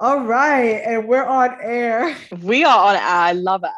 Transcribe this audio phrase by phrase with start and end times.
[0.00, 2.16] All right, and we're on air.
[2.42, 3.02] We are on air.
[3.04, 3.70] I love it.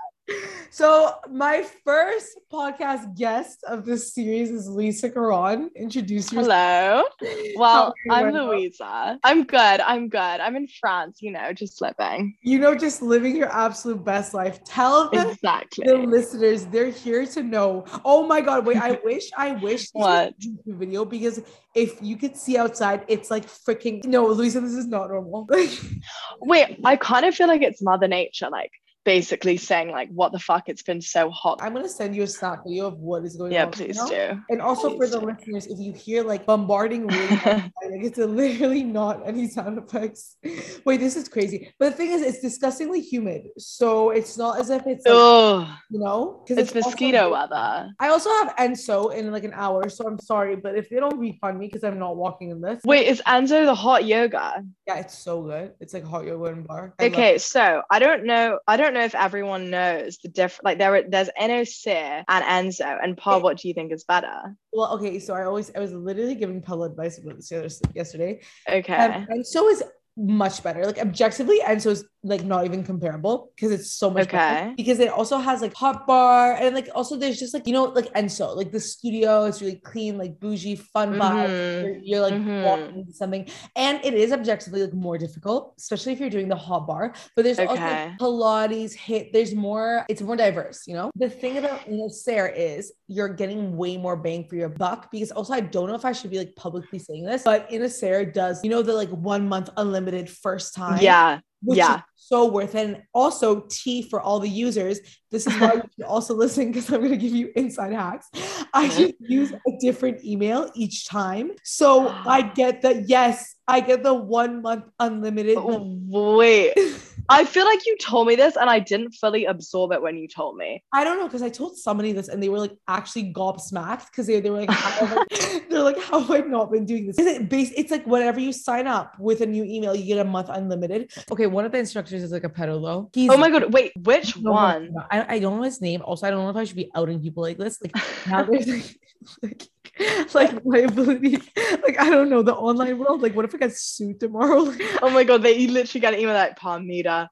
[0.74, 5.70] So, my first podcast guest of this series is Lisa Carron.
[5.76, 7.12] Introduce yourself.
[7.20, 7.52] Hello.
[7.56, 8.32] Well, I'm?
[8.32, 9.18] Louisa.
[9.22, 9.58] I'm good.
[9.82, 10.18] I'm good.
[10.18, 12.38] I'm in France, you know, just living.
[12.40, 14.64] You know, just living your absolute best life.
[14.64, 15.84] Tell the, Exactly.
[15.86, 17.84] the listeners they're here to know.
[18.02, 18.64] Oh my God!
[18.64, 20.32] Wait, I wish, I wish What?
[20.64, 21.42] video because
[21.74, 24.02] if you could see outside, it's like freaking.
[24.06, 25.46] No, Lisa, this is not normal.
[26.40, 28.70] Wait, I kind of feel like it's Mother Nature, like
[29.04, 30.68] basically saying, like, what the fuck?
[30.68, 31.58] It's been so hot.
[31.62, 33.66] I'm gonna send you a snap video of what is going Yeah, on.
[33.68, 34.06] right please now.
[34.06, 34.40] do.
[34.50, 35.26] And also for the do.
[35.26, 40.36] listeners, if you hear like bombarding outside, like it's literally not any sound effects.
[40.84, 41.72] Wait, this is crazy.
[41.78, 45.98] But the thing is, it's disgustingly humid, so it's not as if it's like, you
[45.98, 47.90] know, because it's mosquito weather.
[47.98, 51.18] I also have Enso in like an hour, so I'm sorry, but if they don't
[51.18, 54.64] refund me because I'm not walking in this, Wait, is Enso the hot yoga?
[54.86, 55.72] yeah, it's so good.
[55.80, 56.94] It's like hot yoga and bar.
[56.98, 58.58] I Okay, so I don't know.
[58.66, 60.64] I don't know if everyone knows the different.
[60.64, 62.98] Like there, there's NOC and Enso.
[63.02, 64.56] And Paul, what do you think is better?
[64.72, 68.40] Well, okay, so I always I was literally giving Paul advice about this yesterday.
[68.68, 68.94] Okay.
[68.94, 69.82] Um, Enso is
[70.16, 70.84] much better.
[70.84, 74.60] Like objectively, Enso is like not even comparable because it's so much better.
[74.60, 74.74] Okay.
[74.76, 77.84] Because it also has like hot bar and like also there's just like you know
[77.84, 81.48] like and so like the studio is really clean like bougie fun vibe.
[81.48, 81.82] Mhm.
[81.82, 82.62] You're, you're, like Mhm.
[82.62, 86.56] walking into something and it is objectively like more difficult, especially if you're doing the
[86.56, 87.12] hot bar.
[87.34, 89.32] But there's also like, Pilates, HIIT.
[89.32, 90.04] There's more.
[90.08, 90.86] It's more diverse.
[90.86, 95.10] You know the thing about Sarah is you're getting way more bang for your buck
[95.10, 98.30] because also I don't know if I should be like publicly saying this, but Sarah
[98.32, 101.40] does you know the like one month unlimited first time Yeah.
[101.62, 101.96] Which Yeah.
[101.96, 102.86] is so worth it.
[102.86, 105.00] And also tea for all the users.
[105.30, 108.28] This is why you should also listen because I'm going to give you inside hacks.
[108.72, 108.98] I uh-huh.
[108.98, 111.52] just use a different email each time.
[111.64, 115.58] So I get the yes, I get the one month unlimited.
[115.58, 116.74] Wait.
[117.28, 120.28] I feel like you told me this and I didn't fully absorb it when you
[120.28, 120.82] told me.
[120.92, 124.26] I don't know because I told somebody this and they were like actually gobsmacked because
[124.26, 125.26] they, they were like, how have
[125.70, 127.18] they're like, how have I not been doing this?
[127.18, 127.72] Is it based?
[127.76, 131.12] It's like whenever you sign up with a new email, you get a month unlimited.
[131.30, 133.08] Okay, one of the instructors is like a pedalo.
[133.14, 134.94] He's Oh my god, wait, which oh No, no, one?
[135.10, 136.02] I, I don't know his name.
[136.02, 137.80] Also, I don't know if I should be outing people like this.
[137.82, 137.94] Like
[138.26, 138.96] now there's like,
[139.42, 139.68] like,
[140.34, 141.38] like my ability.
[141.82, 143.22] Like I don't know the online world.
[143.22, 144.72] Like what if I get sued tomorrow?
[145.02, 147.28] Oh my god, they literally got an email like Palmita.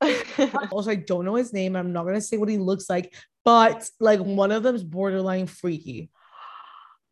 [0.70, 1.76] also, I don't know his name.
[1.76, 3.14] I'm not gonna say what he looks like,
[3.44, 6.10] but like one of them's borderline freaky.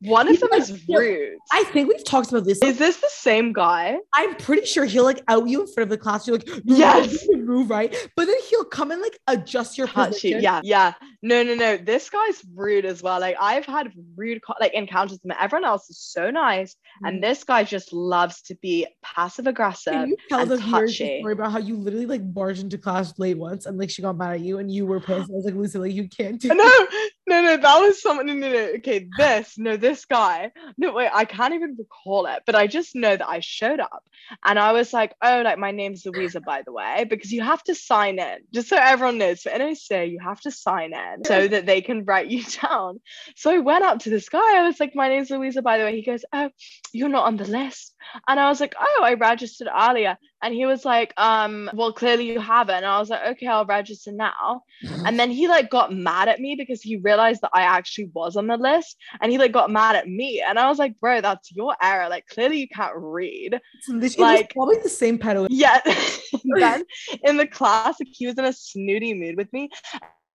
[0.04, 1.38] One of them is rude.
[1.52, 2.60] I think we've talked about this.
[2.62, 3.98] Is this the same guy?
[4.12, 6.26] I'm pretty sure he'll like out you in front of the class.
[6.26, 7.26] You're like, Yes.
[7.30, 10.42] move, move right, but then he'll come and like adjust your position.
[10.42, 10.94] Yeah, yeah.
[11.22, 11.76] No, no, no.
[11.76, 13.20] This guy's rude as well.
[13.20, 15.36] Like I've had rude co- like encounters with him.
[15.40, 17.22] Everyone else is so nice, and mm.
[17.22, 19.92] this guy just loves to be passive aggressive.
[19.92, 23.18] Can you tell and the viewers story about how you literally like barged into class
[23.18, 25.30] late once and like she got mad at you and you were pissed?
[25.30, 26.86] I was like, Lucy, like you can't do no,
[27.26, 28.26] no, no, that was someone.
[28.26, 28.58] No, no, no.
[28.76, 30.52] Okay, this, no, this guy.
[30.76, 34.04] No, wait, I can't even recall it, but I just know that I showed up
[34.44, 37.62] and I was like, oh, like my name's Louisa, by the way, because you have
[37.64, 39.42] to sign in, just so everyone knows.
[39.42, 43.00] For NOC, you have to sign in so that they can write you down.
[43.36, 44.58] So I went up to this guy.
[44.58, 45.96] I was like, my name's Louisa, by the way.
[45.96, 46.50] He goes, oh,
[46.92, 47.93] you're not on the list.
[48.28, 50.16] And I was like, oh, I registered earlier.
[50.42, 52.76] And he was like, um, well, clearly you haven't.
[52.76, 54.62] And I was like, okay, I'll register now.
[55.06, 58.36] And then he like got mad at me because he realized that I actually was
[58.36, 60.42] on the list and he like got mad at me.
[60.46, 62.08] And I was like, bro, that's your error.
[62.08, 63.58] Like clearly you can't read.
[63.78, 65.46] It's literally- it was Like- probably the same pedo.
[65.50, 65.80] Yeah.
[66.56, 66.84] then
[67.22, 69.70] in the class, like, he was in a snooty mood with me.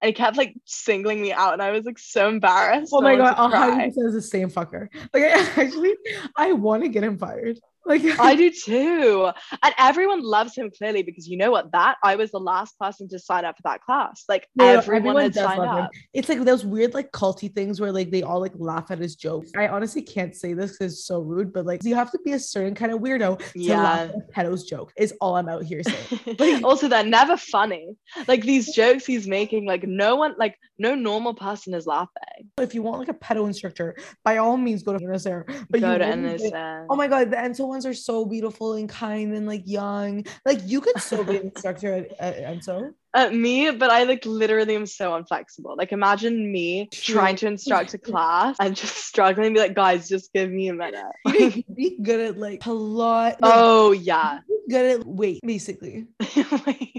[0.01, 2.91] And he kept like singling me out, and I was like so embarrassed.
[2.93, 4.11] Oh my god, wanted to a hundred cry.
[4.13, 4.87] the same fucker.
[5.13, 5.27] Like I
[5.61, 5.95] actually,
[6.37, 7.59] I want to get him fired.
[7.85, 9.29] Like I do too.
[9.63, 11.71] And everyone loves him clearly because you know what?
[11.71, 14.25] That I was the last person to sign up for that class.
[14.29, 15.83] Like No, everyone, does signed love him.
[15.85, 15.91] up.
[16.13, 19.15] It's like those weird like culty things where like they all like laugh at his
[19.15, 19.51] jokes.
[19.57, 22.33] I honestly can't say this because it's so rude, but like you have to be
[22.33, 24.11] a certain kind of weirdo to laugh Yeah.
[24.17, 24.91] at pedo's joke.
[24.97, 26.35] Is all I'm out here saying.
[26.39, 27.95] Like- also, they're never funny.
[28.27, 32.49] Like these jokes he's making, like no one, like no normal person is laughing.
[32.59, 35.45] if you want like a pedo instructor, by all means go to NSR.
[35.69, 36.85] But Go you to NSA.
[36.89, 40.25] Oh my god, the Enso ones are so beautiful and kind and like young.
[40.45, 42.98] Like you could still be an instructor at, at.
[43.13, 45.75] Uh, me, but I like literally am so inflexible.
[45.77, 50.31] Like imagine me trying to instruct a class and just struggling, be like, guys, just
[50.33, 51.03] give me a minute.
[51.39, 53.41] You be good at like a lot.
[53.41, 54.39] Like, oh yeah.
[54.69, 56.05] good at weight, basically.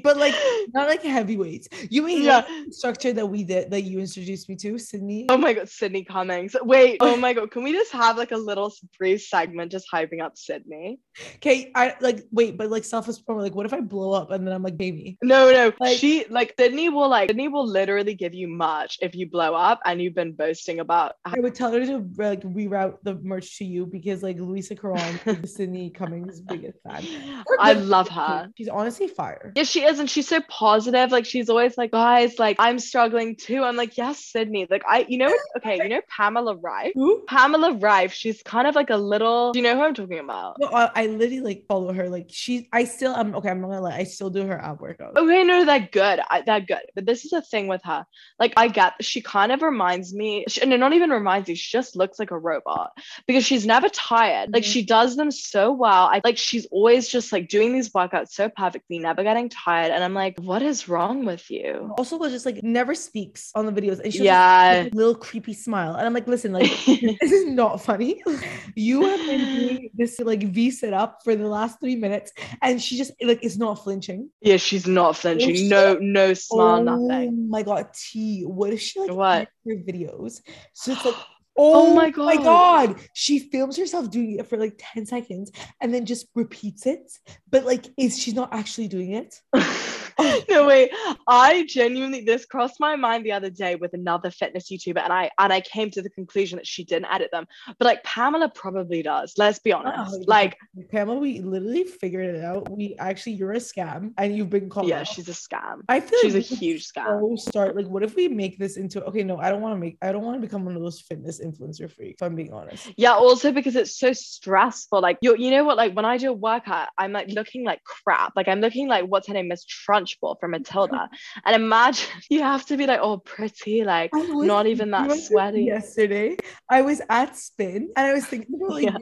[0.03, 0.35] But like
[0.75, 1.69] not like heavyweights.
[1.91, 2.45] You mean Yeah.
[2.71, 5.27] structure that we did that you introduced me to, Sydney?
[5.29, 6.57] Oh my god, Sydney Cummings.
[6.63, 10.23] Wait, oh my god, can we just have like a little brief segment just hyping
[10.23, 10.99] up Sydney?
[11.37, 14.47] Okay, I like wait, but like self promo, like what if I blow up and
[14.47, 15.19] then I'm like, baby?
[15.23, 15.73] No, no.
[15.79, 19.55] Like- she like Sydney will like Sydney will literally give you much if you blow
[19.55, 23.59] up and you've been boasting about I would tell her to like reroute the merch
[23.59, 27.05] to you because like Luisa Carron Sydney Cummings' biggest fan.
[27.61, 28.49] I love her.
[28.57, 29.53] She's honestly fire.
[29.55, 31.11] Yeah, she is, and she's so positive.
[31.11, 33.63] Like she's always like, guys, like I'm struggling too.
[33.63, 34.67] I'm like, yes, Sydney.
[34.71, 36.93] Like I, you know, okay, you know Pamela Reif.
[36.95, 37.23] Who?
[37.27, 38.13] Pamela Reif.
[38.13, 39.53] She's kind of like a little.
[39.53, 40.57] Do you know who I'm talking about?
[40.59, 42.09] No, I, I literally like follow her.
[42.09, 43.51] Like she, I still, I'm okay.
[43.51, 43.97] I'm not gonna lie.
[43.97, 45.17] I still do her ab workout.
[45.17, 46.21] Okay, no, good.
[46.31, 46.83] I, they're good.
[46.95, 48.05] But this is the thing with her.
[48.39, 50.45] Like, I get she kind of reminds me.
[50.49, 51.55] She, no, not even reminds me.
[51.55, 52.91] She just looks like a robot
[53.27, 54.53] because she's never tired.
[54.53, 54.73] Like Mhm.
[54.73, 56.07] she does them so well.
[56.07, 59.93] I like she's always just like doing these workouts so perfectly, never getting tired.
[59.93, 61.93] And I'm like, what is wrong with you?
[61.99, 64.85] Also, was just like never speaks on the videos, and she Yeah.
[64.85, 66.71] a little creepy smile, and I'm like, listen, like
[67.21, 68.23] this is not funny.
[68.77, 72.33] You have been doing this like V sit up for the last three minutes,
[72.63, 74.31] and she just like is not flinching.
[74.41, 75.55] yeah, she's not flinching.
[75.57, 75.69] shit.
[75.81, 77.49] No, no smile, oh nothing.
[77.49, 78.43] my god, T.
[78.43, 79.49] What if she like What?
[79.67, 80.41] her videos?
[80.75, 81.15] So it's like.
[81.63, 82.45] Oh Oh, my my God.
[82.45, 82.97] god.
[83.15, 87.13] She films herself doing it for like 10 seconds and then just repeats it.
[87.51, 89.35] But like is she's not actually doing it?
[90.51, 90.91] no wait
[91.29, 95.31] i genuinely this crossed my mind the other day with another fitness youtuber and i
[95.39, 97.47] and i came to the conclusion that she didn't edit them
[97.79, 100.57] but like pamela probably does let's be oh, honest Oh, like
[100.91, 102.71] Pamela, we literally figured it out.
[102.71, 104.89] We actually you're a scam and you've been called.
[104.89, 105.09] yeah out.
[105.09, 107.07] she's a scam I feel she's like a huge scam.
[107.21, 109.79] so start like what if we make this into okay no I don't want to
[109.81, 112.53] make I don't want to become one of those fitness influencer freaks if I'm being
[112.53, 112.91] honest.
[112.97, 115.01] yeah also because it's so stressful.
[115.01, 117.81] Like you you know what like when i do a workout i'm like looking like
[117.85, 118.33] crap.
[118.37, 121.09] Like i'm looking like what's her name miss trunchbull from matilda.
[121.45, 125.65] And imagine you have to be like all pretty like was- not even that sweaty.
[125.65, 126.37] Yesterday,
[126.69, 128.97] I was at Spin and I was thinking about like Yeah.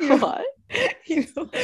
[0.00, 0.44] you know, what
[1.06, 1.50] you know?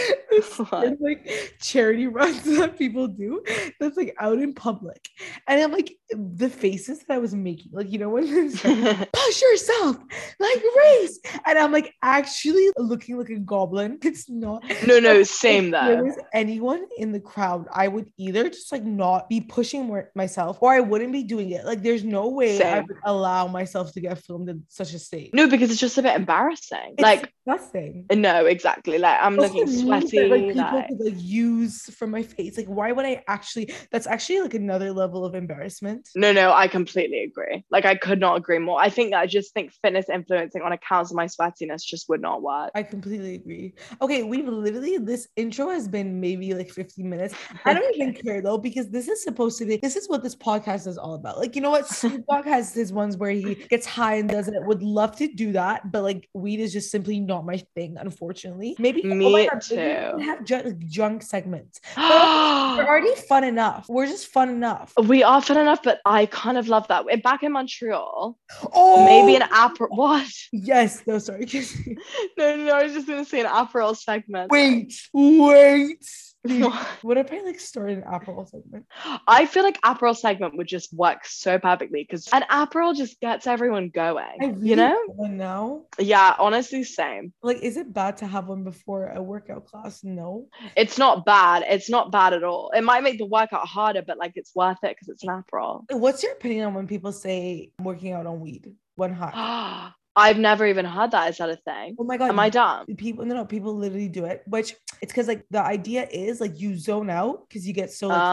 [1.01, 3.43] Like charity runs that people do
[3.79, 5.09] that's like out in public,
[5.47, 9.13] and I'm like the faces that I was making, like you know when it's like,
[9.13, 9.97] push yourself,
[10.41, 13.99] like race, and I'm like actually looking like a goblin.
[14.03, 14.63] It's not.
[14.87, 18.73] no no If same there though was anyone in the crowd, I would either just
[18.73, 21.65] like not be pushing more myself or I wouldn't be doing it.
[21.65, 25.35] Like there's no way I would allow myself to get filmed in such a state.
[25.35, 28.07] no because it's just a bit embarrassing It's like disgusting.
[28.13, 28.92] No, exactly.
[28.99, 30.19] Like I'm looking sweaty.
[30.19, 32.57] that, like people like- could like use for my face.
[32.57, 33.73] Like, why would I actually?
[33.91, 36.09] That's actually like another level of embarrassment.
[36.15, 37.65] no, no, I completely agree.
[37.71, 38.81] Like I could not agree more.
[38.81, 42.43] I think I just think fitness influencing on accounts of my sweatiness just would not
[42.43, 42.71] work.
[42.75, 43.75] I completely agree.
[44.01, 47.35] Okay, we've literally this intro has been maybe like 15 minutes.
[47.65, 50.37] I don't even care though, because this is supposed to be this is what this
[50.37, 51.39] podcast is all about.
[51.39, 51.87] Like, you know what?
[51.87, 54.55] Snoop Dogg has his ones where he gets high and does it.
[54.65, 58.77] Would love to do that, but like weed is just simply not my thing, unfortunately.
[58.83, 60.19] Maybe oh my Me God, too.
[60.27, 61.81] have ju- junk segments.
[61.97, 63.87] They're already fun enough.
[63.89, 64.93] We're just fun enough.
[65.07, 67.05] we are fun enough, but I kind of love that.
[67.23, 68.37] Back in Montreal,
[68.75, 69.69] Oh, maybe an oh!
[69.69, 69.89] Aperol.
[69.97, 70.27] What?
[70.53, 71.03] Yes.
[71.07, 71.47] No, sorry.
[72.39, 74.51] No, no, I was just gonna say an Aperol segment.
[74.51, 76.05] wait, wait.
[77.03, 77.19] What?
[77.19, 78.87] If I like started an Apple segment?
[79.29, 83.47] I feel like Aperol segment would just work so perfectly because an Aperol just gets
[83.47, 84.39] everyone going.
[84.41, 84.99] Really you know?
[85.19, 85.83] now.
[85.99, 87.33] Yeah, honestly, same.
[87.43, 90.03] Like, is it bad to have one before a workout class?
[90.03, 90.49] No.
[90.77, 91.65] It's not bad.
[91.69, 92.73] It's not bad at all.
[92.75, 95.85] It might make the workout harder, but like it's worth it because it's an Aperol.
[95.91, 98.75] What's your opinion on when people say working out on weed?
[98.97, 99.93] One high.
[100.15, 101.31] I've never even heard that.
[101.31, 101.97] Is that a thing?
[101.99, 102.31] Oh my god.
[102.31, 102.87] Am I dumb?
[102.97, 106.61] People no no people literally do it, which it's because like the idea is like
[106.61, 108.33] you zone out because you get so like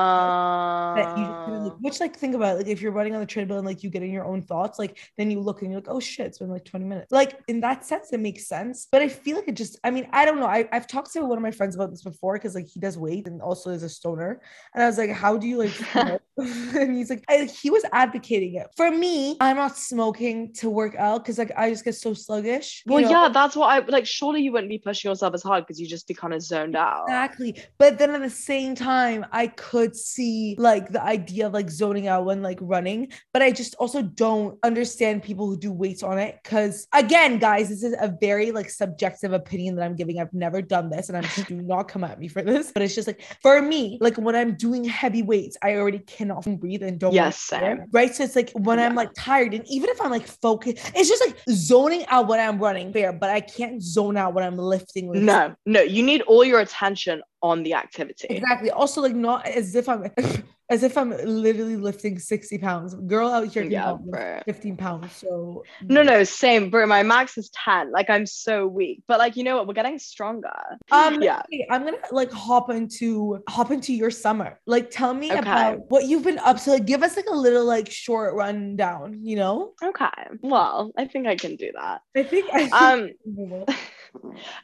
[0.95, 3.25] that you like, Uh, which like think about it, like if you're running on the
[3.25, 5.79] treadmill and like you get in your own thoughts like then you look and you're
[5.81, 8.87] like oh shit it's been like 20 minutes like in that sense it makes sense
[8.91, 11.21] but I feel like it just I mean I don't know I, I've talked to
[11.21, 13.83] one of my friends about this before because like he does weight and also is
[13.83, 14.41] a stoner
[14.73, 15.95] and I was like how do you like
[16.37, 20.95] and he's like I, he was advocating it for me I'm not smoking to work
[20.95, 22.83] out because like I I just get so sluggish.
[22.85, 23.09] Well, know?
[23.09, 24.05] yeah, that's what I like.
[24.05, 26.75] Surely you wouldn't be pushing yourself as hard because you just be kind of zoned
[26.75, 27.03] out.
[27.07, 27.61] Exactly.
[27.77, 32.07] But then at the same time, I could see like the idea of like zoning
[32.07, 36.17] out when like running, but I just also don't understand people who do weights on
[36.17, 36.39] it.
[36.43, 40.19] Cause again, guys, this is a very like subjective opinion that I'm giving.
[40.19, 42.71] I've never done this and I'm just do not come at me for this.
[42.71, 46.43] But it's just like for me, like when I'm doing heavy weights, I already cannot
[46.59, 47.87] breathe and don't Yes, wanna breathe, same.
[47.91, 48.15] right.
[48.15, 51.25] So it's like when I'm like tired, and even if I'm like focused, it's just
[51.25, 55.07] like zoning out when I'm running fair, but I can't zone out when I'm lifting.
[55.09, 55.25] lifting.
[55.25, 58.27] No, no, you need all your attention on the activity.
[58.29, 58.71] Exactly.
[58.71, 60.11] Also, like not as if I'm
[60.71, 62.93] as if I'm literally lifting 60 pounds.
[63.07, 65.11] Girl out here Yeah, not 15 pounds.
[65.15, 66.85] So No, no, same, bro.
[66.85, 67.91] My max is 10.
[67.91, 69.01] Like I'm so weak.
[69.07, 69.67] But like, you know what?
[69.67, 70.53] We're getting stronger.
[70.91, 71.41] um Yeah.
[71.51, 74.59] okay, I'm gonna like hop into hop into your summer.
[74.67, 75.39] Like tell me Okay.
[75.39, 76.71] about what you've been up to.
[76.71, 79.73] Like give us like a little like short rundown, you know?
[79.83, 80.05] Okay.
[80.41, 82.01] Well, I think I can do that.
[82.15, 83.09] I think I Um.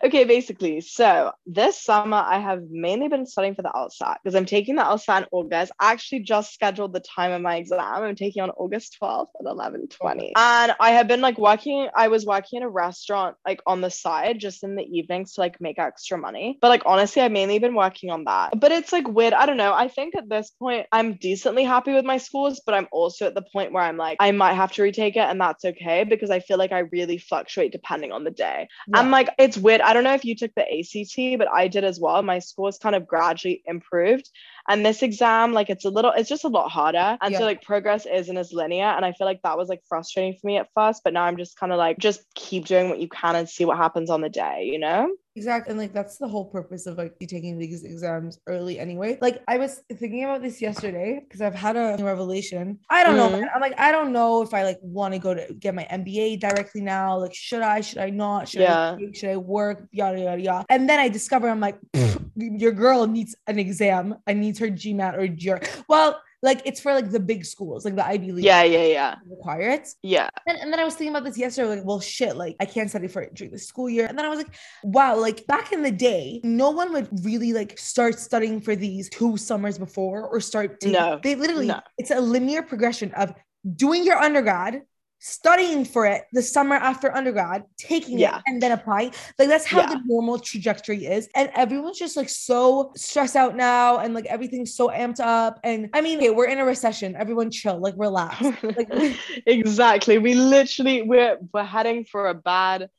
[0.03, 4.45] okay, basically, so this summer I have mainly been studying for the LSAT because I'm
[4.45, 5.71] taking the LSAT in August.
[5.79, 7.79] I actually just scheduled the time of my exam.
[7.81, 10.31] I'm taking on August 12th at 11:20.
[10.35, 13.89] And I have been like working, I was working in a restaurant like on the
[13.89, 16.57] side just in the evenings to like make extra money.
[16.61, 18.59] But like honestly, I've mainly been working on that.
[18.59, 19.33] But it's like weird.
[19.33, 19.73] I don't know.
[19.73, 23.35] I think at this point I'm decently happy with my scores, but I'm also at
[23.35, 26.29] the point where I'm like, I might have to retake it, and that's okay because
[26.29, 28.67] I feel like I really fluctuate depending on the day.
[28.93, 29.81] I'm like, it's weird.
[29.81, 32.21] I don't know if you took the ACT, but I did as well.
[32.21, 34.29] My scores kind of gradually improved.
[34.67, 37.17] And this exam, like, it's a little, it's just a lot harder.
[37.21, 37.39] And Yeah.
[37.39, 38.85] so, like, progress isn't as linear.
[38.85, 41.03] And I feel like that was like frustrating for me at first.
[41.03, 43.65] But now I'm just kind of like, just keep doing what you can and see
[43.65, 45.09] what happens on the day, you know?
[45.35, 45.71] Exactly.
[45.71, 49.17] And like that's the whole purpose of like you taking these exams early anyway.
[49.21, 52.79] Like I was thinking about this yesterday because I've had a revelation.
[52.89, 53.27] I don't know.
[53.29, 53.41] Mhm.
[53.41, 53.49] man.
[53.53, 56.39] I'm like, I don't know if I like want to go to get my MBA
[56.39, 57.17] directly now.
[57.17, 57.81] Like, should I?
[57.81, 58.47] Should I not?
[58.47, 58.95] Should Yeah.
[58.97, 59.87] I should I work?
[59.91, 60.65] Yada yada yada.
[60.69, 61.77] And then I discover I'm like,
[62.35, 64.15] your girl needs an exam.
[64.27, 65.59] I needs her GMAT or GRE.
[65.89, 69.11] Well, like it's for like the big schools, like the Ivy League Yeah, yeah, yeah.
[69.35, 69.85] require it.
[70.15, 70.29] Yeah.
[70.47, 72.89] And, and then I was thinking about this yesterday, like, well, shit, like I can't
[72.89, 74.05] study for it during the school year.
[74.09, 77.51] And then I was like, wow, like back in the day, no one would really
[77.59, 80.79] like start studying for these two summers before or start.
[80.79, 81.81] taking- No, they literally, no.
[81.97, 83.33] it's a linear progression of
[83.75, 84.83] doing your undergrad,
[85.25, 88.37] studying for it the summer after undergrad, taking Yeah.
[88.37, 89.11] it, and then applying.
[89.39, 89.87] Like that's how Yeah.
[89.87, 91.27] the normal trajectory is.
[91.33, 95.59] And everyone's just like so stressed out now, and like everything's so amped up.
[95.63, 97.15] And I mean, okay, we're in a recession.
[97.15, 98.39] Everyone chill, like relax.
[98.61, 98.89] Like
[99.47, 100.19] exactly.
[100.19, 102.89] We literally we're we're heading for a bad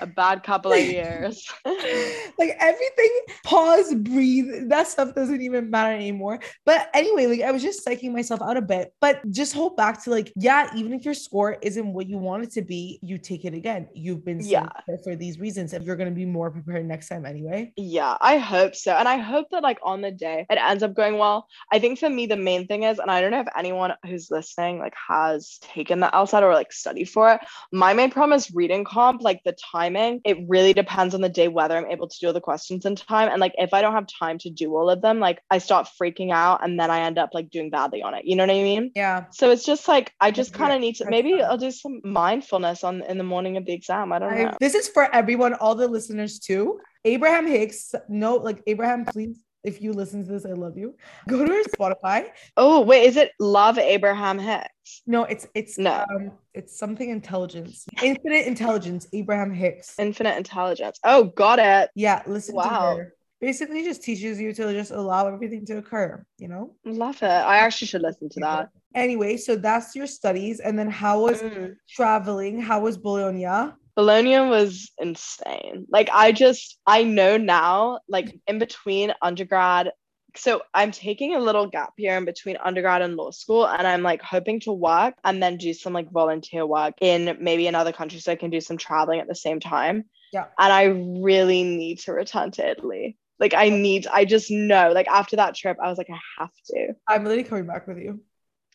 [0.00, 1.46] a bad couple of years.
[2.38, 3.12] like everything
[3.44, 8.12] pause breathe that stuff doesn't even matter anymore but anyway like i was just psyching
[8.12, 11.56] myself out a bit but just hold back to like yeah even if your score
[11.76, 14.68] isn't what you want it to be you take it again you've been Yeah.
[15.04, 18.38] for these reasons and you're going to be more prepared next time anyway Yeah, I
[18.38, 18.92] hope so.
[18.92, 21.46] And I hope that like on the day it ends up going well.
[21.72, 24.30] I think for me the main thing is, and I don't know if anyone who's
[24.30, 27.40] listening like has taken the LSAT or like studied for it.
[27.72, 30.20] My main problem is reading comp, like the timing.
[30.24, 32.96] It really depends on the day whether I'm able to do all the questions in
[32.96, 33.28] time.
[33.30, 35.88] And like if I don't have time to do all of them, like I start
[36.00, 38.24] freaking out and then I end up like doing badly on it.
[38.24, 38.84] You know what I mean?
[38.94, 41.42] yeah So it's just like I just kind of need to maybe.
[41.42, 44.12] I'll do some mindfulness on in the morning of the exam.
[44.12, 44.56] I don't I- know.
[44.60, 49.80] this is for everyone all the listeners too abraham hicks no like abraham please if
[49.80, 50.96] you listen to this i love you
[51.28, 55.02] go to her spotify Oh wait, is it Love Abraham Hicks?
[55.06, 56.04] no it's it's No.
[56.10, 60.98] um it's something intelligence infinite intelligence abraham hicks Infinite Intelligence.
[61.04, 61.90] Oh, got it.
[61.94, 62.64] Yeah, listen Wow.
[62.64, 63.14] to her.
[63.40, 66.74] Basically, just teaches you to just allow everything to occur, you know?
[66.84, 67.26] Love it.
[67.26, 68.70] I actually should listen to that.
[68.94, 70.58] Anyway, so that's your studies.
[70.60, 71.76] And then how was Mm.
[71.88, 72.60] traveling?
[72.60, 73.72] How was Bologna?
[73.94, 75.86] Bologna was insane.
[75.90, 79.90] Like I just I know now, like in between undergrad.
[80.34, 84.02] So I'm taking a little gap year in between undergrad and law school, and I'm
[84.02, 88.18] like hoping to work and then do some like volunteer work in maybe another country
[88.20, 90.04] so I can do some traveling at the same time.
[90.32, 90.46] Yeah.
[90.58, 93.16] And I really need to return to Italy.
[93.38, 96.50] Like I need, I just know, like after that trip, I was like, I have
[96.68, 96.94] to.
[97.08, 98.20] I'm literally coming back with you.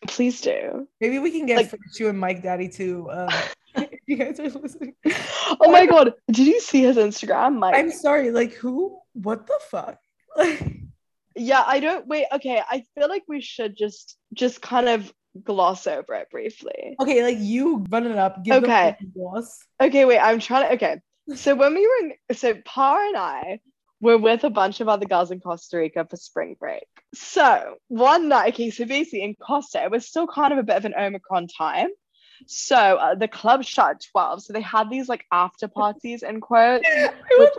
[0.08, 0.88] Please do.
[1.00, 3.42] Maybe we can get Like- you and Mike Daddy to uh
[3.76, 4.94] if you guys are listening.
[5.60, 7.60] Oh my god, did you see his Instagram?
[7.60, 8.98] Like I'm sorry, like who?
[9.14, 9.98] What the fuck?
[11.36, 12.62] yeah, I don't wait, okay.
[12.68, 15.12] I feel like we should just just kind of
[15.44, 16.96] gloss over it briefly.
[17.00, 18.44] okay, like you run it up.
[18.44, 18.98] Give Okay.
[19.16, 19.60] boss.
[19.82, 21.02] Okay, wait, I'm trying to okay.
[21.36, 23.60] So when we were in so Par and I
[24.02, 26.84] were with a bunch of other girls in Costa Rica for spring break.
[27.14, 30.76] So one night, okay, so basically in Costa, it was still kind of a bit
[30.76, 31.90] of an Omicron time.
[32.48, 34.44] So uh, the club shut at 12.
[34.44, 36.86] So they had these like after parties in quotes.
[36.90, 37.54] I will Which-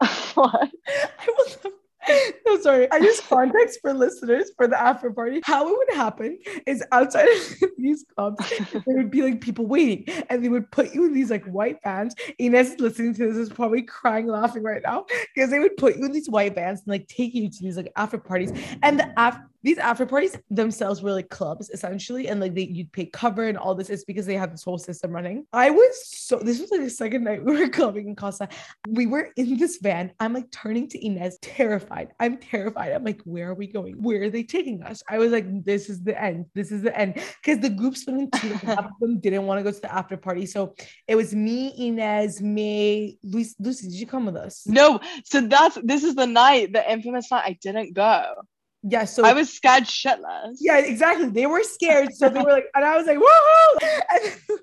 [0.00, 0.70] never what?
[0.88, 1.76] I will never-
[2.46, 2.90] no, sorry.
[2.90, 5.40] I just context for listeners for the after party.
[5.44, 10.04] How it would happen is outside of these clubs, there would be like people waiting,
[10.28, 12.14] and they would put you in these like white vans.
[12.38, 15.04] Ines is listening to this is probably crying, laughing right now
[15.34, 17.76] because they would put you in these white vans and like take you to these
[17.76, 18.52] like after parties.
[18.82, 22.92] And the af- these after parties themselves were like clubs essentially, and like they you'd
[22.92, 25.46] pay cover and all this is because they had this whole system running.
[25.52, 28.48] I was so this was like the second night we were clubbing in Costa
[28.88, 30.12] we were in this van.
[30.20, 32.08] I'm like turning to Inez, terrified.
[32.18, 32.92] I'm terrified.
[32.92, 34.02] I'm like, where are we going?
[34.02, 35.02] Where are they taking us?
[35.08, 36.46] I was like, this is the end.
[36.54, 37.14] This is the end.
[37.14, 38.48] Because the group split in two.
[38.54, 40.46] half of them didn't want to go to the after party.
[40.46, 40.74] So
[41.06, 43.54] it was me, Inez, May, Lucy.
[43.58, 44.66] Lucy, did you come with us?
[44.66, 48.24] No, so that's this is the night, the infamous night I didn't go.
[48.82, 49.04] Yeah.
[49.04, 50.56] So I was scared shitless.
[50.60, 51.28] Yeah, exactly.
[51.28, 52.14] They were scared.
[52.14, 54.00] So they were like, and I was like, woohoo!
[54.12, 54.60] And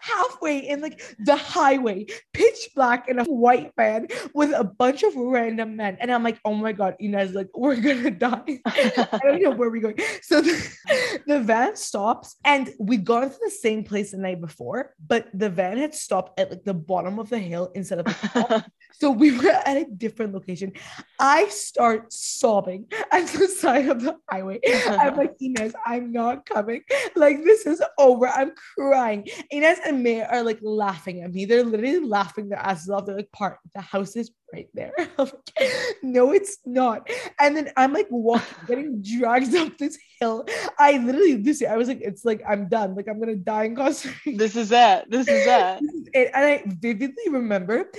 [0.00, 5.14] halfway in like the highway, pitch black in a white van with a bunch of
[5.16, 5.96] random men.
[6.00, 8.60] And I'm like, oh my God, Inez, like, we're gonna die.
[8.66, 9.98] I don't know where we're going.
[10.22, 14.94] So the, the van stops, and we'd gone to the same place the night before,
[15.06, 18.12] but the van had stopped at like the bottom of the hill instead of the
[18.12, 18.70] top.
[18.98, 20.72] So we were at a different location.
[21.20, 24.60] I start sobbing at the side of the highway.
[24.86, 26.82] I'm like, Inez, I'm not coming.
[27.14, 28.26] Like, this is over.
[28.26, 29.28] I'm crying.
[29.50, 31.44] Inez and May are like laughing at me.
[31.44, 33.06] They're literally laughing their asses off.
[33.06, 34.92] They're like, Part, the house is right there.
[35.18, 35.72] Like,
[36.02, 37.08] no, it's not.
[37.40, 40.44] And then I'm like walking, getting dragged up this hill.
[40.78, 42.94] I literally, Lucy, I was like, it's like, I'm done.
[42.94, 45.10] Like, I'm going to die in Costa Rica this is it.
[45.10, 45.78] This is it.
[45.80, 46.30] this is it.
[46.34, 47.90] And I vividly remember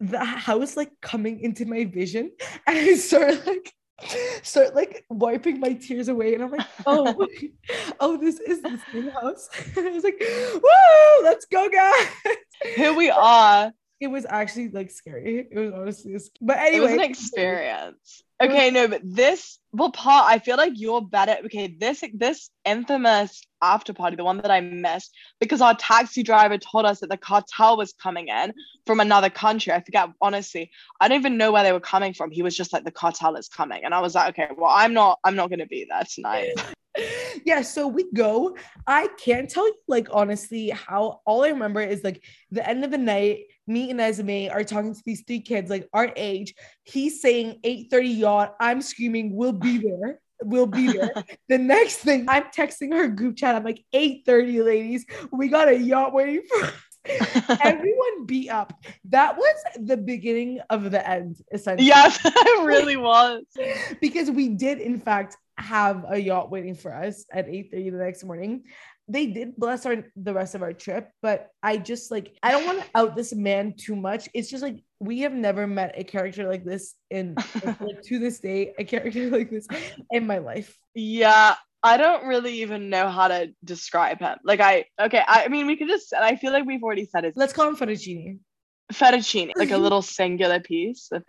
[0.00, 2.30] the house like coming into my vision,
[2.66, 3.72] and I start like
[4.42, 7.26] start like wiping my tears away, and I'm like, oh,
[8.00, 9.48] oh, this is the same house.
[9.76, 12.06] And I was like, woo, let's go, guys.
[12.74, 13.72] Here we are.
[14.00, 15.48] It was actually like scary.
[15.50, 18.22] It was honestly, but It was an experience.
[18.42, 21.36] Okay, no, but this well part, I feel like you're better.
[21.46, 26.58] Okay, this this infamous after party, the one that I missed, because our taxi driver
[26.58, 28.52] told us that the cartel was coming in
[28.84, 29.72] from another country.
[29.72, 30.70] I forget honestly.
[31.00, 32.30] I don't even know where they were coming from.
[32.30, 33.84] He was just like the cartel is coming.
[33.84, 36.52] And I was like, okay, well, I'm not I'm not gonna be there tonight.
[37.44, 42.02] yeah so we go i can't tell you like honestly how all i remember is
[42.02, 45.68] like the end of the night me and Esme are talking to these three kids
[45.68, 46.54] like our age
[46.86, 51.12] he's saying 8:30 yacht i'm screaming we'll be there we'll be there
[51.48, 55.76] the next thing i'm texting her group chat i'm like 8:30 ladies we got a
[55.76, 56.72] yacht waiting for
[57.62, 58.72] everyone beat up
[59.04, 63.44] that was the beginning of the end essentially yes, it really was.
[64.00, 68.24] because we did in fact have a yacht waiting for us at 8:30 the next
[68.24, 68.64] morning.
[69.08, 72.66] They did bless our the rest of our trip, but I just like I don't
[72.66, 74.28] want to out this man too much.
[74.34, 77.36] It's just like we have never met a character like this in
[77.80, 79.68] like, to this day, a character like this
[80.10, 80.76] in my life.
[80.94, 84.38] Yeah, I don't really even know how to describe him.
[84.44, 87.24] Like I okay, I, I mean we could just I feel like we've already said
[87.24, 87.34] it.
[87.36, 88.40] Let's call him fettuccine.
[88.92, 91.08] Fettuccine, like a little singular piece.
[91.12, 91.24] of-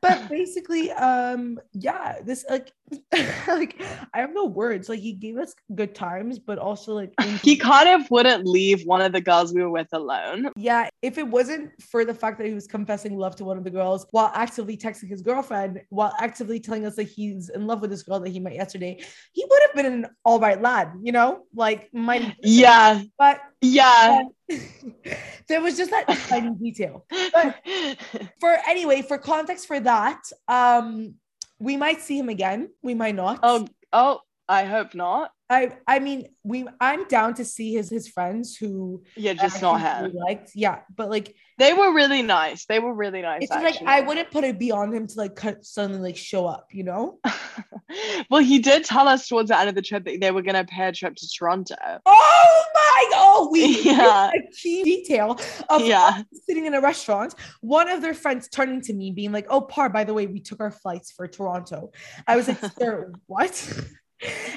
[0.00, 2.72] But basically, um, yeah, this like
[3.48, 3.80] like
[4.14, 4.88] I have no words.
[4.88, 8.82] Like he gave us good times, but also like in- He kind of wouldn't leave
[8.84, 10.50] one of the girls we were with alone.
[10.56, 13.64] Yeah, if it wasn't for the fact that he was confessing love to one of
[13.64, 17.80] the girls while actively texting his girlfriend, while actively telling us that he's in love
[17.80, 20.92] with this girl that he met yesterday, he would have been an all right lad,
[21.02, 21.44] you know?
[21.54, 24.22] Like my Yeah, but yeah.
[25.48, 27.06] there was just that tiny detail.
[28.40, 31.14] For anyway, for context for that, um,
[31.58, 32.70] we might see him again.
[32.82, 33.40] We might not.
[33.42, 35.30] oh, oh, I hope not.
[35.48, 39.80] I I mean, we I'm down to see his his friends who Yeah, just not
[39.80, 40.52] have liked.
[40.54, 42.64] Yeah, but like They were really nice.
[42.66, 43.42] They were really nice.
[43.42, 43.76] it's like.
[43.86, 47.18] I wouldn't put it beyond him to like cut, suddenly like show up, you know?
[48.30, 50.54] well, he did tell us towards the end of the trip that they were going
[50.54, 51.76] to pay a trip to Toronto.
[52.06, 54.30] Oh my oh we Yeah.
[54.30, 56.22] a key detail of Yeah.
[56.46, 57.34] sitting in a restaurant.
[57.60, 60.40] One of their friends turning to me, being like, "Oh, Par, by the way, we
[60.40, 61.90] took our flights for Toronto."
[62.26, 63.54] I was like, "Sir, what?"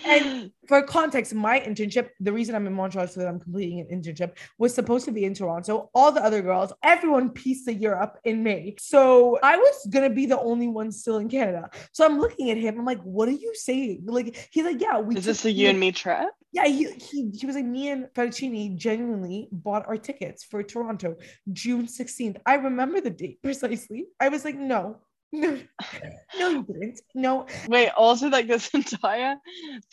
[0.06, 3.88] And for context, my internship, the reason I'm in Montreal so that I'm completing an
[3.88, 5.89] internship, was supposed to be in Toronto.
[5.93, 8.75] All the other girls, everyone pieced the year up in May.
[8.80, 11.69] So I was gonna be the only one still in Canada.
[11.93, 12.80] So I'm looking at him.
[12.80, 14.04] I'm like, what are you saying?
[14.06, 16.30] Like he's like, yeah, we Is this a you and me trip?
[16.56, 21.17] yeah, he, he he was like me and Fettuccini genuinely bought our tickets for Toronto,
[21.51, 22.38] June 16th.
[22.45, 24.06] I remember the date precisely.
[24.21, 25.01] I was like, no,
[25.32, 25.60] no,
[26.40, 27.02] no, you didn't.
[27.14, 29.36] No, Wait, also like this entire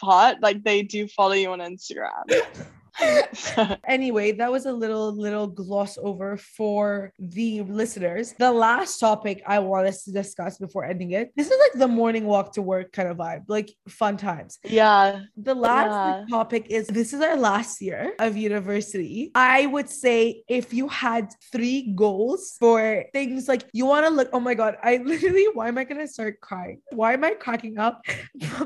[0.01, 2.25] part, like they do follow you on Instagram.
[3.87, 8.35] anyway, that was a little little gloss over for the listeners.
[8.38, 11.33] The last topic I want us to discuss before ending it.
[11.37, 14.59] This is like the morning walk to work kind of vibe, like fun times.
[14.64, 15.22] Yeah.
[15.37, 16.24] The last yeah.
[16.31, 19.31] topic is this is our last year of university.
[19.35, 24.28] I would say if you had three goals for things like you want to look,
[24.33, 26.81] oh my god, I literally why am I gonna start crying?
[26.90, 28.02] Why am I cracking up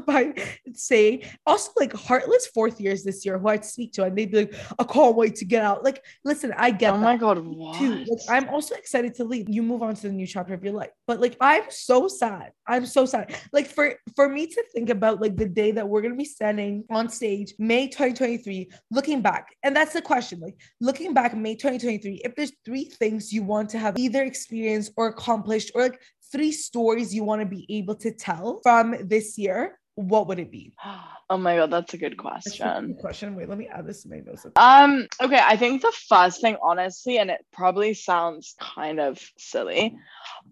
[0.07, 0.35] by
[0.75, 4.39] saying also like heartless fourth years this year who I'd speak to and they'd be
[4.39, 5.85] like, I can't wait to get out.
[5.85, 7.79] Like, listen, I get Oh my god, what?
[7.79, 8.05] Too.
[8.05, 9.49] Like, I'm also excited to leave.
[9.49, 10.91] You move on to the new chapter of your life.
[11.07, 12.53] But like I'm so sad.
[12.67, 13.37] I'm so sad.
[13.53, 16.85] Like for for me to think about like the day that we're gonna be standing
[16.91, 19.55] on stage, May 2023, looking back.
[19.63, 20.41] And that's the question.
[20.41, 24.93] Like looking back, May 2023, if there's three things you want to have either experienced
[24.97, 26.01] or accomplished, or like
[26.33, 30.51] three stories you want to be able to tell from this year, what would it
[30.51, 30.73] be?
[31.29, 32.69] Oh my god, that's a good question.
[32.69, 33.35] A good question.
[33.35, 34.47] Wait, let me add this to my notes.
[34.55, 39.97] Um, okay, I think the first thing, honestly, and it probably sounds kind of silly,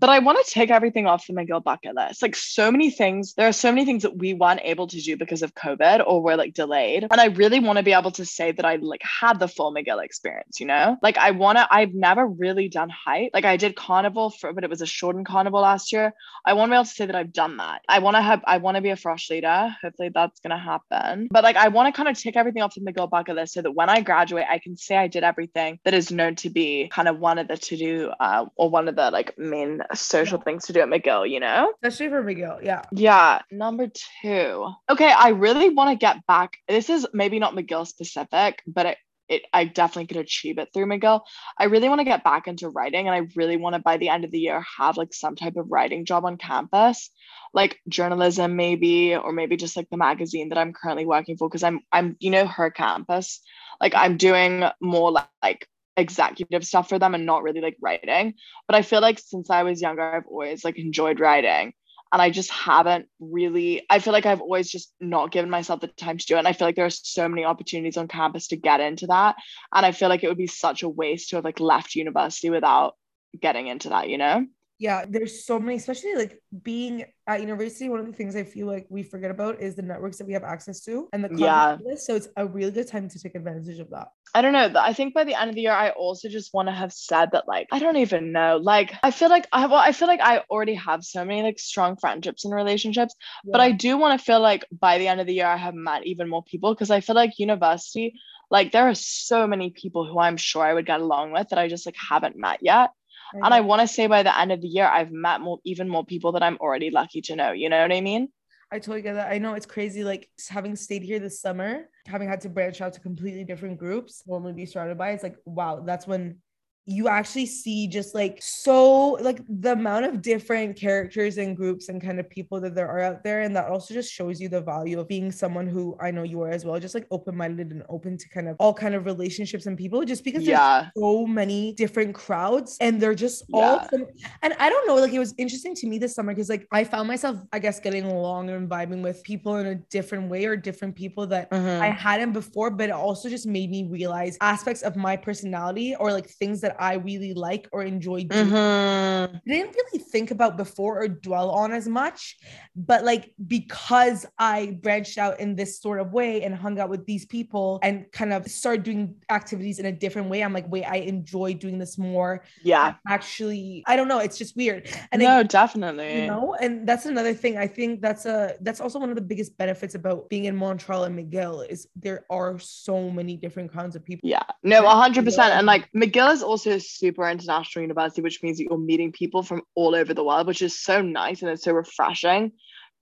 [0.00, 2.22] but I want to take everything off the McGill bucket list.
[2.22, 5.16] Like so many things, there are so many things that we weren't able to do
[5.16, 7.06] because of COVID or were like delayed.
[7.08, 9.72] And I really want to be able to say that I like had the full
[9.72, 10.96] McGill experience, you know?
[11.02, 13.30] Like I want to, I've never really done height.
[13.32, 16.14] Like I did carnival for, but it was a shortened carnival last year.
[16.44, 17.82] I want to be able to say that I've done that.
[17.88, 19.74] I want to have, I want to be a frosh leader.
[19.82, 21.28] Hopefully that's going to happen.
[21.30, 23.62] But like I want to kind of tick everything off the McGill bucket list so
[23.62, 26.88] that when I graduate, I can say I did everything that is known to be
[26.92, 30.38] kind of one of the to do uh, or one of the like main social
[30.38, 30.44] yeah.
[30.44, 31.72] things to do at McGill, you know?
[31.82, 32.82] Especially for McGill, yeah.
[32.92, 33.42] Yeah.
[33.50, 33.88] Number
[34.22, 34.68] two.
[34.90, 36.58] Okay, I really want to get back.
[36.68, 40.86] This is maybe not McGill specific, but it it I definitely could achieve it through
[40.86, 41.22] McGill.
[41.58, 44.08] I really want to get back into writing and I really want to by the
[44.08, 47.10] end of the year have like some type of writing job on campus,
[47.52, 51.62] like journalism maybe or maybe just like the magazine that I'm currently working for because
[51.62, 53.40] I'm I'm you know her campus.
[53.80, 58.34] Like I'm doing more like, like executive stuff for them and not really like writing.
[58.66, 61.72] But I feel like since I was younger, I've always like enjoyed writing.
[62.12, 65.88] And I just haven't really, I feel like I've always just not given myself the
[65.88, 66.38] time to do it.
[66.38, 69.36] And I feel like there are so many opportunities on campus to get into that.
[69.72, 72.50] And I feel like it would be such a waste to have like left university
[72.50, 72.94] without
[73.40, 74.46] getting into that, you know?
[74.78, 77.88] Yeah, there's so many, especially like being at university.
[77.88, 80.32] One of the things I feel like we forget about is the networks that we
[80.32, 81.76] have access to and the yeah.
[81.96, 84.08] So it's a really good time to take advantage of that.
[84.34, 84.72] I don't know.
[84.76, 87.30] I think by the end of the year, I also just want to have said
[87.32, 88.58] that, like, I don't even know.
[88.60, 91.60] Like, I feel like I well, I feel like I already have so many like
[91.60, 93.52] strong friendships and relationships, yeah.
[93.52, 95.74] but I do want to feel like by the end of the year, I have
[95.74, 98.14] met even more people because I feel like university,
[98.50, 101.58] like, there are so many people who I'm sure I would get along with that
[101.60, 102.90] I just like haven't met yet.
[103.34, 105.88] And I want to say by the end of the year, I've met more, even
[105.88, 107.52] more people that I'm already lucky to know.
[107.52, 108.28] You know what I mean?
[108.70, 109.30] I totally get that.
[109.30, 112.92] I know it's crazy, like having stayed here this summer, having had to branch out
[112.94, 115.10] to completely different groups, normally be surrounded by.
[115.10, 116.38] It's like, wow, that's when
[116.86, 122.02] you actually see just like so like the amount of different characters and groups and
[122.02, 124.60] kind of people that there are out there and that also just shows you the
[124.60, 127.84] value of being someone who I know you are as well just like open-minded and
[127.88, 130.80] open to kind of all kind of relationships and people just because yeah.
[130.80, 134.04] there's so many different crowds and they're just all yeah.
[134.42, 136.84] and I don't know like it was interesting to me this summer because like I
[136.84, 140.54] found myself I guess getting along and vibing with people in a different way or
[140.54, 141.82] different people that mm-hmm.
[141.82, 146.12] I hadn't before but it also just made me realize aspects of my personality or
[146.12, 148.46] like things that I really like or enjoy doing.
[148.46, 149.36] Mm-hmm.
[149.36, 152.36] I didn't really think about before or dwell on as much,
[152.76, 157.06] but like because I branched out in this sort of way and hung out with
[157.06, 160.84] these people and kind of started doing activities in a different way, I'm like, wait,
[160.84, 162.44] I enjoy doing this more.
[162.62, 162.94] Yeah.
[163.08, 164.18] Actually, I don't know.
[164.18, 164.88] It's just weird.
[165.12, 166.22] And no, it, definitely.
[166.22, 167.58] You know, and that's another thing.
[167.58, 171.04] I think that's a that's also one of the biggest benefits about being in Montreal
[171.04, 174.28] and McGill is there are so many different kinds of people.
[174.28, 174.42] Yeah.
[174.62, 175.52] No, hundred percent.
[175.54, 179.42] And like McGill is also a super international university, which means that you're meeting people
[179.42, 182.52] from all over the world, which is so nice and it's so refreshing.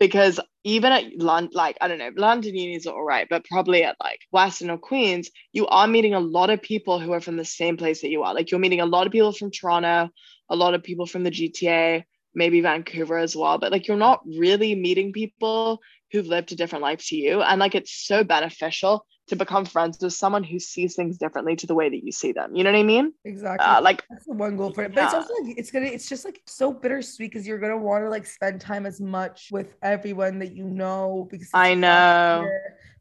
[0.00, 3.84] Because even at London, like I don't know, London unis is all right, but probably
[3.84, 7.36] at like Western or Queens, you are meeting a lot of people who are from
[7.36, 8.34] the same place that you are.
[8.34, 10.10] Like you're meeting a lot of people from Toronto,
[10.48, 13.58] a lot of people from the GTA, maybe Vancouver as well.
[13.58, 17.42] But like you're not really meeting people who've lived a different life to you.
[17.42, 21.66] And like it's so beneficial to become friends with someone who sees things differently to
[21.66, 22.54] the way that you see them.
[22.54, 23.12] You know what I mean?
[23.24, 23.66] Exactly.
[23.66, 24.94] Uh, like that's the one goal for it.
[24.94, 25.06] But yeah.
[25.06, 28.10] it's also like it's gonna it's just like so bittersweet because you're gonna want to
[28.10, 32.48] like spend time as much with everyone that you know because I know.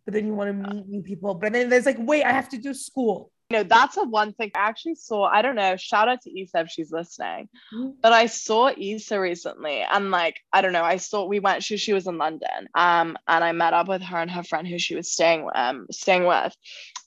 [0.05, 1.33] but then you want to meet new people.
[1.33, 4.51] But then there's like, wait, I have to do school know, that's a one thing
[4.55, 5.25] I actually saw.
[5.25, 7.49] I don't know, shout out to Issa if she's listening.
[7.73, 7.91] Mm-hmm.
[8.01, 11.77] But I saw Issa recently and like, I don't know, I saw we went, she,
[11.77, 12.67] she was in London.
[12.75, 15.87] Um, and I met up with her and her friend who she was staying um
[15.91, 16.55] staying with.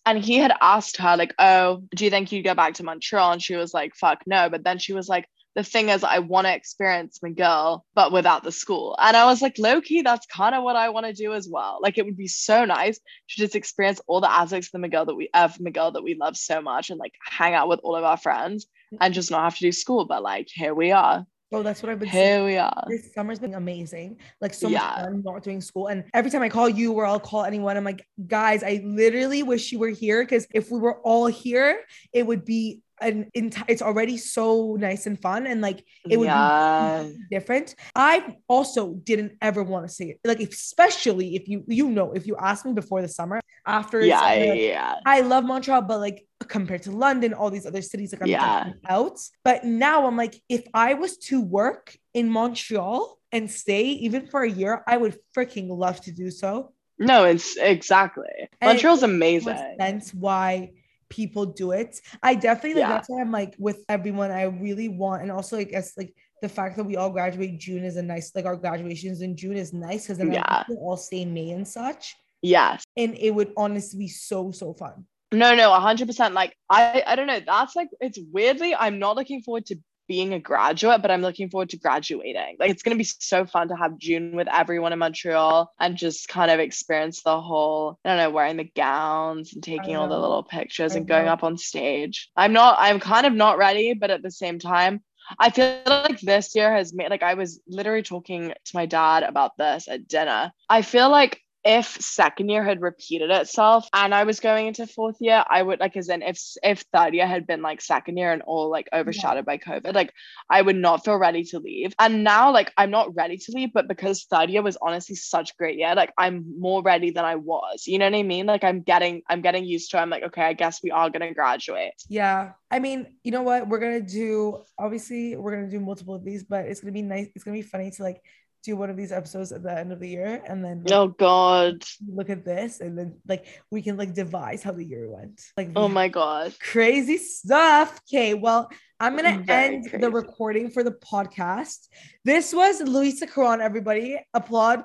[0.06, 3.32] and he had asked her like, "Oh, do you think you'd go back to Montreal?"
[3.32, 6.18] And she was like, "Fuck no." But then she was like, "The thing is, I
[6.18, 10.26] want to experience McGill, but without the school." And I was like, "Low key, that's
[10.26, 11.78] kind of what I want to do as well.
[11.82, 15.06] Like, it would be so nice to just experience all the aspects of the McGill
[15.06, 17.96] that we of McGill that we love so much, and like hang out with all
[17.96, 18.66] of our friends,
[19.00, 20.04] and just not have to do school.
[20.04, 22.44] But like, here we are." Oh, that's what I've been Here saying.
[22.46, 22.84] we are.
[22.88, 24.18] This summer's been amazing.
[24.40, 24.80] Like so Yeah.
[24.80, 25.86] much fun not doing school.
[25.86, 29.44] And every time I call you or I'll call anyone, I'm like, guys, I literally
[29.44, 33.64] wish you were here because if we were all here, it would be an entire
[33.68, 37.02] it's already so nice and fun and like it would yeah.
[37.02, 37.74] be different.
[37.94, 40.20] I also didn't ever want to see it.
[40.24, 44.20] Like especially if you you know if you asked me before the summer after Yeah,
[44.20, 44.94] summer, yeah.
[45.06, 48.70] I love Montreal, but like compared to London, all these other cities, like I'm Yeah.
[48.88, 49.18] out.
[49.44, 54.42] But now I'm like, if I was to work in Montreal and stay even for
[54.42, 56.72] a year, I would freaking love to do so.
[56.98, 58.28] No, it's exactly.
[58.60, 59.76] And Montreal's makes amazing.
[59.80, 60.70] sense why
[61.08, 62.00] people do it.
[62.22, 62.94] I definitely like Yeah.
[62.94, 64.30] that's why I'm like with everyone.
[64.30, 67.84] I really want, and also I guess like the fact that we all graduate June
[67.84, 70.64] is a nice like our graduations in June is nice because then Yeah.
[70.64, 72.14] Can all stay May and such.
[72.42, 72.82] Yes.
[72.96, 75.06] And it would honestly be so so fun.
[75.32, 76.32] No, no, 100%.
[76.32, 77.40] Like, I, I don't know.
[77.44, 81.50] That's like, it's weirdly, I'm not looking forward to being a graduate, but I'm looking
[81.50, 82.56] forward to graduating.
[82.58, 85.96] Like, it's going to be so fun to have June with everyone in Montreal and
[85.96, 90.08] just kind of experience the whole, I don't know, wearing the gowns and taking all
[90.08, 92.30] the little pictures and going up on stage.
[92.36, 95.02] I'm not, I'm kind of not ready, but at the same time,
[95.38, 99.22] I feel like this year has made, like, I was literally talking to my dad
[99.22, 100.52] about this at dinner.
[100.68, 105.16] I feel like if second year had repeated itself and I was going into fourth
[105.20, 108.32] year, I would like as in if if third year had been like second year
[108.32, 110.12] and all like overshadowed by COVID, like
[110.50, 111.94] I would not feel ready to leave.
[111.98, 115.52] And now like I'm not ready to leave, but because third year was honestly such
[115.52, 117.86] a great year, like I'm more ready than I was.
[117.86, 118.44] You know what I mean?
[118.44, 120.00] Like I'm getting I'm getting used to it.
[120.00, 121.94] I'm like, okay, I guess we are gonna graduate.
[122.10, 122.52] Yeah.
[122.70, 123.68] I mean, you know what?
[123.68, 127.28] We're gonna do obviously we're gonna do multiple of these, but it's gonna be nice.
[127.34, 128.20] It's gonna be funny to like
[128.64, 131.08] do one of these episodes at the end of the year and then like, Oh
[131.08, 131.84] god.
[132.08, 135.40] look at this and then like we can like devise how the year went.
[135.56, 136.54] Like Oh my god.
[136.60, 138.00] crazy stuff.
[138.10, 139.98] Okay, well, I'm gonna Very end crazy.
[139.98, 141.88] the recording for the podcast.
[142.24, 144.18] This was Luisa Carron, everybody.
[144.32, 144.84] Applaud.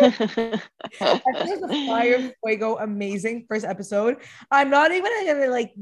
[0.00, 4.16] I think the Fire Fuego amazing first episode.
[4.50, 5.72] I'm not even gonna like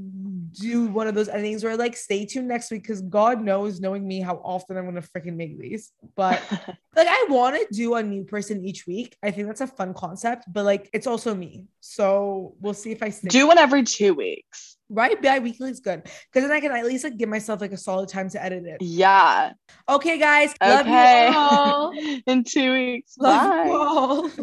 [0.61, 4.07] do one of those endings where like stay tuned next week because God knows, knowing
[4.07, 5.92] me, how often I'm gonna freaking make these.
[6.16, 6.42] But
[6.97, 9.16] like I want to do a new person each week.
[9.23, 11.64] I think that's a fun concept, but like it's also me.
[11.81, 13.31] So we'll see if I stick.
[13.31, 14.77] Do one every two weeks.
[14.88, 17.77] right bi-weekly is good because then I can at least like give myself like a
[17.77, 18.81] solid time to edit it.
[18.81, 19.53] Yeah.
[19.88, 20.55] Okay, guys.
[20.62, 21.29] Love Okay.
[21.31, 21.92] you all.
[22.27, 23.14] In two weeks.
[23.19, 23.64] Love Bye.
[23.66, 24.31] you all.